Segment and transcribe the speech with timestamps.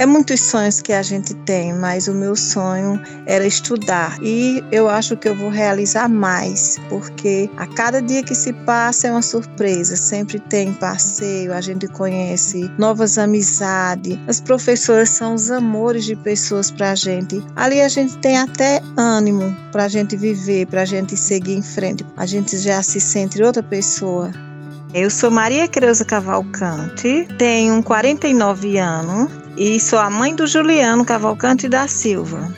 [0.00, 4.88] É muitos sonhos que a gente tem, mas o meu sonho era estudar e eu
[4.88, 9.20] acho que eu vou realizar mais, porque a cada dia que se passa é uma
[9.20, 9.96] surpresa.
[9.96, 14.18] Sempre tem passeio, a gente conhece novas amizades.
[14.26, 17.44] As professoras são os amores de pessoas para a gente.
[17.54, 21.62] Ali a gente tem até ânimo para a gente viver, para a gente seguir em
[21.62, 22.06] frente.
[22.16, 24.30] A gente já se sente outra pessoa.
[24.94, 31.68] Eu sou Maria Creuza Cavalcante, tenho 49 anos e sou a mãe do Juliano Cavalcante
[31.68, 32.52] da Silva.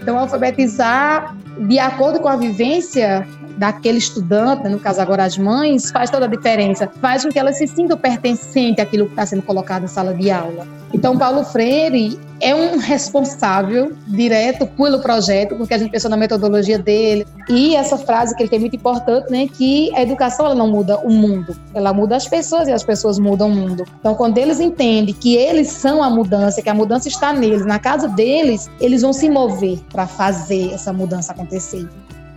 [0.00, 6.08] Então, alfabetizar de acordo com a vivência daquele estudante, no caso agora as mães, faz
[6.08, 6.88] toda a diferença.
[7.00, 10.30] Faz com que elas se sintam pertencentes àquilo que está sendo colocado na sala de
[10.30, 10.66] aula.
[10.92, 16.78] Então, Paulo Freire é um responsável direto pelo projeto, porque a gente pensou na metodologia
[16.78, 17.26] dele.
[17.48, 20.98] E essa frase que ele tem muito importante, né, que a educação ela não muda
[20.98, 23.84] o mundo, ela muda as pessoas e as pessoas mudam o mundo.
[24.00, 27.78] Então, quando eles entendem que eles são a mudança, que a mudança está neles, na
[27.78, 31.88] casa deles, eles vão se mover para fazer essa mudança acontecer.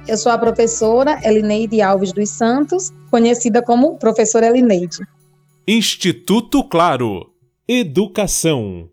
[0.08, 4.98] Eu sou a professora Elineide Alves dos Santos, conhecida como professora Elineide.
[5.68, 7.28] Instituto Claro.
[7.68, 8.90] Educação.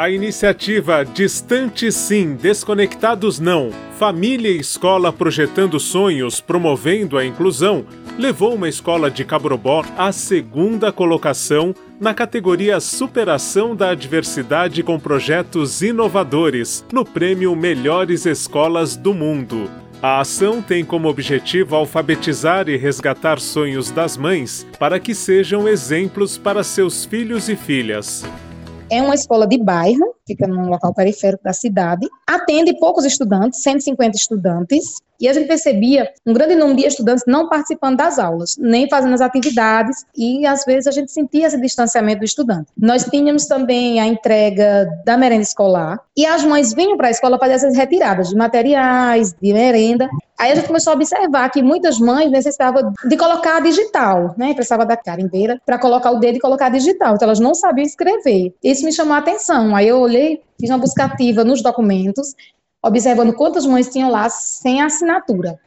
[0.00, 7.84] A iniciativa Distante Sim, Desconectados Não, Família e Escola Projetando Sonhos, Promovendo a Inclusão,
[8.18, 15.82] levou uma escola de Cabrobó à segunda colocação na categoria Superação da Adversidade com Projetos
[15.82, 19.70] Inovadores, no prêmio Melhores Escolas do Mundo.
[20.00, 26.38] A ação tem como objetivo alfabetizar e resgatar sonhos das mães para que sejam exemplos
[26.38, 28.24] para seus filhos e filhas.
[28.90, 34.16] É uma escola de bairro, fica num local periférico da cidade, atende poucos estudantes, 150
[34.16, 38.88] estudantes, e a gente percebia um grande número de estudantes não participando das aulas, nem
[38.88, 42.66] fazendo as atividades, e às vezes a gente sentia esse distanciamento do estudante.
[42.76, 47.38] Nós tínhamos também a entrega da merenda escolar, e as mães vinham para a escola
[47.38, 50.08] fazer essas retiradas de materiais, de merenda.
[50.40, 54.54] Aí a gente começou a observar que muitas mães necessitavam de colocar digital, né?
[54.54, 57.14] Precisava da carimbeira para colocar o dedo e colocar digital.
[57.14, 58.54] Então elas não sabiam escrever.
[58.64, 59.76] Isso me chamou a atenção.
[59.76, 62.34] Aí eu olhei, fiz uma busca ativa nos documentos
[62.82, 65.58] observando quantas mães tinham lá sem assinatura.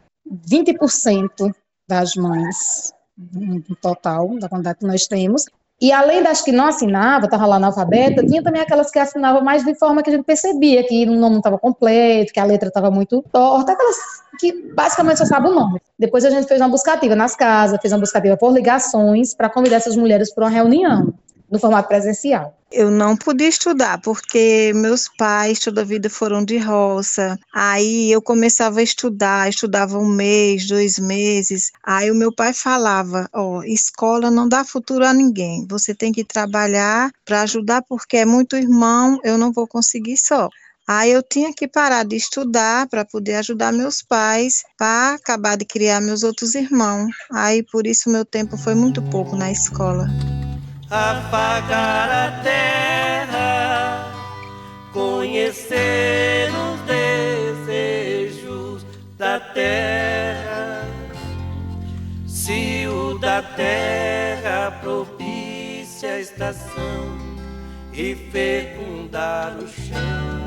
[0.50, 1.53] 20%
[1.88, 5.45] das mães no total, da quantidade que nós temos.
[5.83, 9.41] E além das que não assinavam, estava lá na alfabeta, tinha também aquelas que assinavam
[9.41, 12.45] mais de forma que a gente percebia que o nome não estava completo, que a
[12.45, 13.97] letra estava muito torta, aquelas
[14.39, 15.81] que basicamente só sabem o nome.
[15.99, 19.75] Depois a gente fez uma buscativa nas casas, fez uma buscativa por ligações para convidar
[19.75, 21.13] essas mulheres para uma reunião
[21.53, 22.58] no formato presencial.
[22.72, 27.40] Eu não podia estudar porque meus pais toda a vida foram de roça.
[27.53, 31.72] Aí eu começava a estudar, estudava um mês, dois meses.
[31.84, 35.68] Aí o meu pai falava: Ó, oh, escola não dá futuro a ninguém.
[35.69, 39.19] Você tem que trabalhar para ajudar porque é muito irmão.
[39.24, 40.50] Eu não vou conseguir só.
[40.88, 45.66] Aí eu tinha que parar de estudar para poder ajudar meus pais, para acabar de
[45.66, 47.12] criar meus outros irmãos.
[47.31, 50.08] Aí por isso meu tempo foi muito pouco na escola
[50.94, 54.14] afagar a terra,
[54.94, 58.86] conhecer os desejos
[59.18, 60.88] da terra.
[62.28, 67.18] Se o da terra propicia a estação
[67.92, 70.43] e fecundar o chão.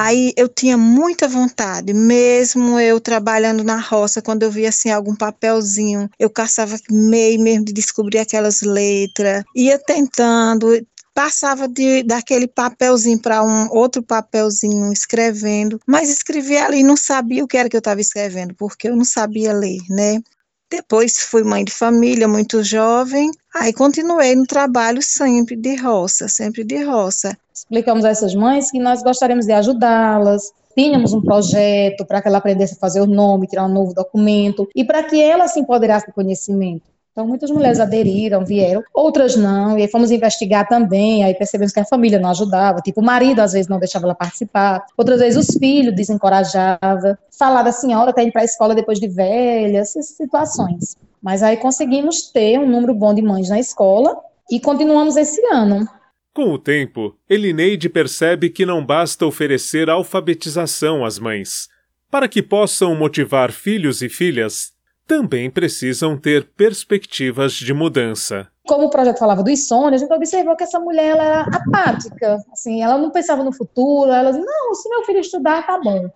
[0.00, 5.12] Aí eu tinha muita vontade, mesmo eu trabalhando na roça, quando eu via assim algum
[5.12, 10.68] papelzinho, eu caçava meio mesmo de descobrir aquelas letras, ia tentando,
[11.12, 17.48] passava de, daquele papelzinho para um outro papelzinho escrevendo, mas escrevia ali não sabia o
[17.48, 20.22] que era que eu estava escrevendo, porque eu não sabia ler, né?
[20.70, 26.62] Depois fui mãe de família, muito jovem, aí continuei no trabalho sempre de roça, sempre
[26.62, 27.36] de roça.
[27.54, 32.38] Explicamos a essas mães que nós gostaríamos de ajudá-las, tínhamos um projeto para que ela
[32.38, 36.06] aprendesse a fazer o nome, tirar um novo documento, e para que ela se empoderasse
[36.06, 36.82] do conhecimento.
[37.18, 41.80] Então, muitas mulheres aderiram, vieram, outras não, e aí fomos investigar também, aí percebemos que
[41.80, 45.48] a família não ajudava, tipo, o marido às vezes não deixava ela participar, outras vezes
[45.48, 49.78] os filhos desencorajavam, falar da senhora que tá indo para a escola depois de velha,
[49.78, 50.96] essas situações.
[51.20, 54.16] Mas aí conseguimos ter um número bom de mães na escola
[54.48, 55.88] e continuamos esse ano.
[56.32, 61.66] Com o tempo, Elineide percebe que não basta oferecer alfabetização às mães.
[62.08, 64.72] Para que possam motivar filhos e filhas,
[65.08, 68.46] também precisam ter perspectivas de mudança.
[68.66, 72.36] Como o projeto falava do insônia, a gente observou que essa mulher ela era apática,
[72.52, 76.10] assim, ela não pensava no futuro, ela dizia, não, se meu filho estudar, tá bom.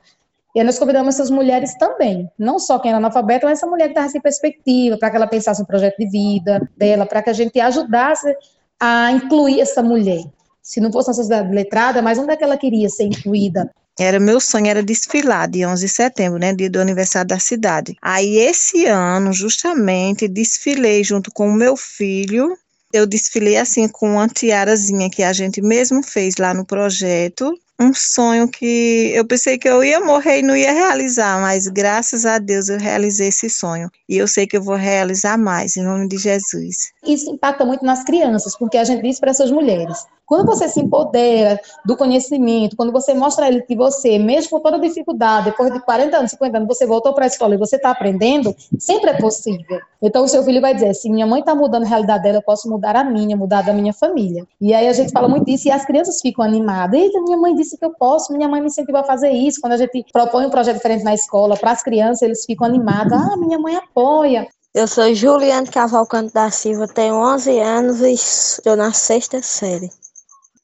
[0.55, 3.87] E aí nós convidamos essas mulheres também, não só quem era analfabeta, mas essa mulher
[3.87, 7.31] que estava sem perspectiva, para que ela pensasse no projeto de vida dela, para que
[7.31, 8.37] a gente ajudasse
[8.79, 10.23] a incluir essa mulher.
[10.61, 13.71] Se não fosse uma sociedade letrada, mas onde é que ela queria ser incluída?
[13.99, 17.97] Era meu sonho era desfilar de 11 de setembro, né, dia do aniversário da cidade.
[18.01, 22.57] Aí esse ano, justamente, desfilei junto com o meu filho.
[22.93, 27.53] Eu desfilei assim com uma tiarazinha que a gente mesmo fez lá no projeto
[27.83, 32.25] um sonho que eu pensei que eu ia morrer e não ia realizar, mas graças
[32.25, 33.91] a Deus eu realizei esse sonho.
[34.09, 36.93] E eu sei que eu vou realizar mais, em nome de Jesus.
[37.05, 40.81] Isso impacta muito nas crianças, porque a gente diz para essas mulheres: quando você se
[40.81, 45.71] empodera do conhecimento, quando você mostra a ele que você, mesmo com toda dificuldade, depois
[45.71, 49.11] de 40 anos, 50 anos, você voltou para a escola e você está aprendendo, sempre
[49.11, 49.79] é possível.
[50.01, 52.43] Então, o seu filho vai dizer: se minha mãe está mudando a realidade dela, eu
[52.43, 54.47] posso mudar a minha, mudar da minha família.
[54.59, 56.99] E aí a gente fala muito disso e as crianças ficam animadas.
[56.99, 59.61] Eita, minha mãe disse que eu posso, minha mãe me incentivou a fazer isso.
[59.61, 63.13] Quando a gente propõe um projeto diferente na escola para as crianças, eles ficam animados.
[63.13, 64.49] Ah, minha mãe apoia.
[64.75, 69.91] Eu sou Juliane Cavalcante da Silva, tenho 11 anos e estou na sexta série.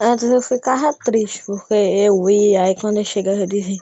[0.00, 3.78] Antes eu ficava triste, porque eu ia, aí quando eu chegava eu dizia,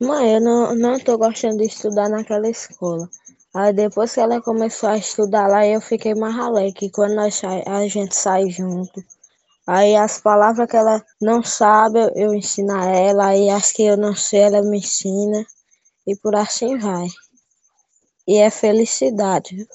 [0.00, 3.08] mãe, eu não, não tô gostando de estudar naquela escola.
[3.54, 7.86] Aí depois que ela começou a estudar lá, eu fiquei mais alegre, quando nós, a
[7.88, 9.04] gente sai junto.
[9.66, 13.96] Aí as palavras que ela não sabe, eu ensino a ela, aí as que eu
[13.96, 15.46] não sei, ela me ensina,
[16.06, 17.06] e por assim vai.
[18.26, 19.66] E é felicidade.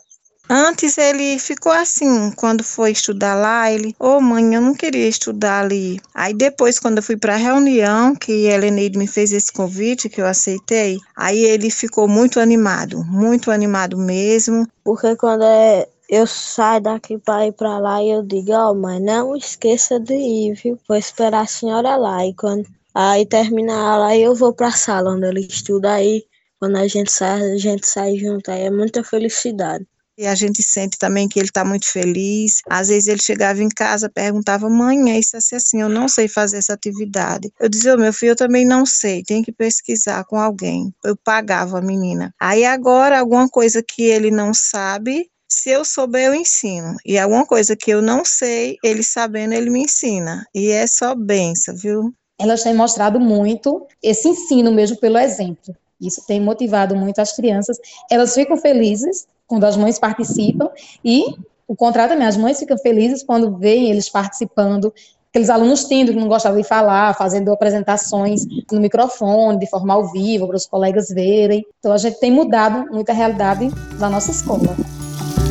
[0.49, 5.07] Antes ele ficou assim, quando foi estudar lá, ele, ô oh, mãe, eu não queria
[5.07, 5.99] estudar ali.
[6.13, 10.07] Aí depois, quando eu fui para a reunião, que a Heleneide me fez esse convite,
[10.07, 14.67] que eu aceitei, aí ele ficou muito animado, muito animado mesmo.
[14.83, 18.99] Porque quando é, eu saio daqui para ir para lá eu digo, ó oh, mãe,
[18.99, 20.79] não esqueça de ir, viu?
[20.87, 22.23] Vou esperar a senhora lá.
[22.23, 26.23] E quando aí terminar aula, eu vou para a sala onde ele estuda aí.
[26.59, 29.85] Quando a gente sai, a gente sai junto, aí é muita felicidade.
[30.17, 32.61] E a gente sente também que ele está muito feliz.
[32.69, 36.27] Às vezes ele chegava em casa, perguntava, mãe, é isso assim, assim, eu não sei
[36.27, 37.51] fazer essa atividade.
[37.59, 40.93] Eu dizia, meu filho, eu também não sei, tem que pesquisar com alguém.
[41.03, 42.33] Eu pagava a menina.
[42.39, 46.95] Aí agora, alguma coisa que ele não sabe, se eu souber, eu ensino.
[47.05, 50.45] E alguma coisa que eu não sei, ele sabendo, ele me ensina.
[50.53, 52.13] E é só benção, viu?
[52.39, 55.75] Elas têm mostrado muito esse ensino mesmo pelo exemplo.
[55.99, 57.77] Isso tem motivado muito as crianças.
[58.11, 60.69] Elas ficam felizes quando as mães participam
[61.03, 61.25] e
[61.67, 64.93] o contrário também, as mães ficam felizes quando veem eles participando,
[65.29, 70.11] aqueles alunos tímidos que não gostavam de falar, fazendo apresentações no microfone, de forma ao
[70.11, 71.65] vivo, para os colegas verem.
[71.79, 73.69] Então a gente tem mudado muita realidade
[73.99, 74.75] da nossa escola.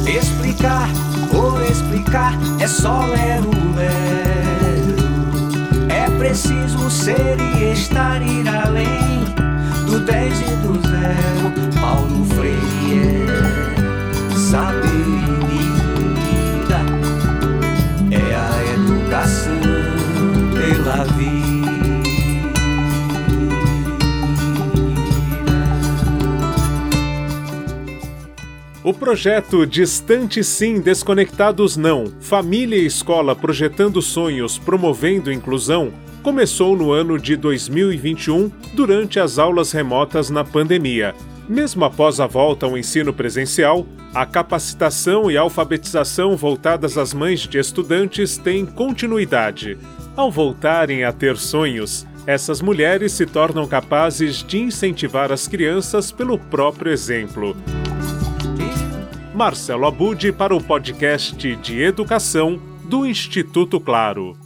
[0.06, 0.88] Explicar
[1.30, 2.32] por explicar
[2.62, 4.34] é só ler o ler.
[5.90, 9.24] É preciso ser e estar ir além
[9.86, 11.52] do 10 e do zero.
[11.80, 13.23] Paulo Freire
[14.54, 15.66] sabedoria
[18.12, 19.60] é a educação
[20.54, 21.74] pela vida.
[28.84, 35.92] O projeto Distante Sim, Desconectados Não, Família e Escola Projetando Sonhos, Promovendo Inclusão,
[36.22, 41.12] começou no ano de 2021, durante as aulas remotas na pandemia.
[41.48, 47.58] Mesmo após a volta ao ensino presencial, a capacitação e alfabetização voltadas às mães de
[47.58, 49.76] estudantes têm continuidade.
[50.16, 56.38] Ao voltarem a ter sonhos, essas mulheres se tornam capazes de incentivar as crianças pelo
[56.38, 57.54] próprio exemplo.
[59.34, 64.43] Marcelo Abude para o podcast de educação do Instituto Claro.